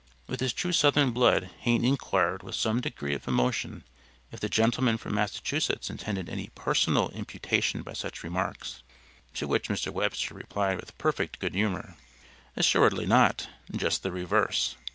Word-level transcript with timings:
With 0.25 0.39
his 0.39 0.51
true 0.51 0.71
Southern 0.71 1.11
blood 1.11 1.51
Hayne 1.59 1.85
inquired 1.85 2.41
with 2.41 2.55
some 2.55 2.81
degree 2.81 3.13
of 3.13 3.27
emotion 3.27 3.83
if 4.31 4.39
the 4.39 4.49
gentleman 4.49 4.97
from 4.97 5.13
Massachusetts 5.13 5.91
intended 5.91 6.27
any 6.27 6.49
personal 6.55 7.09
imputation 7.09 7.83
by 7.83 7.93
such 7.93 8.23
remarks? 8.23 8.81
To 9.35 9.47
which 9.47 9.69
Mr. 9.69 9.93
Webster 9.93 10.33
replied 10.33 10.79
with 10.79 10.97
perfect 10.97 11.37
good 11.37 11.53
humor, 11.53 11.97
"Assuredly 12.55 13.05
not, 13.05 13.47
just 13.75 14.01
the 14.01 14.11
reverse!" 14.11 14.75